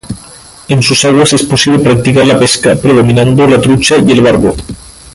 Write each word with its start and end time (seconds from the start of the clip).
En 0.67 0.81
sus 0.81 1.05
aguas 1.05 1.31
es 1.33 1.43
posible 1.43 1.77
practicar 1.77 2.25
la 2.25 2.39
pesca, 2.39 2.75
predominando 2.75 3.45
la 3.45 3.61
trucha 3.61 3.97
y 3.99 4.11
el 4.11 4.21
barbo. 4.21 4.55